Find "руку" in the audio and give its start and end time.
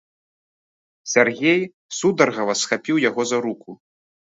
3.47-3.79